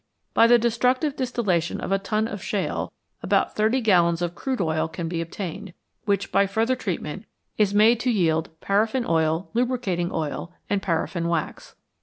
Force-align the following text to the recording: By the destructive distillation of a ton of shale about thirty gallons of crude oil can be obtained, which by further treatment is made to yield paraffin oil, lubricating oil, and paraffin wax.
By 0.33 0.47
the 0.47 0.57
destructive 0.57 1.15
distillation 1.15 1.79
of 1.79 1.91
a 1.91 1.99
ton 1.99 2.27
of 2.27 2.41
shale 2.41 2.91
about 3.21 3.55
thirty 3.55 3.81
gallons 3.81 4.23
of 4.23 4.33
crude 4.33 4.59
oil 4.59 4.87
can 4.87 5.07
be 5.07 5.21
obtained, 5.21 5.73
which 6.05 6.31
by 6.31 6.47
further 6.47 6.75
treatment 6.75 7.25
is 7.59 7.75
made 7.75 7.99
to 7.99 8.09
yield 8.09 8.49
paraffin 8.61 9.05
oil, 9.07 9.51
lubricating 9.53 10.11
oil, 10.11 10.51
and 10.71 10.81
paraffin 10.81 11.27
wax. 11.27 11.75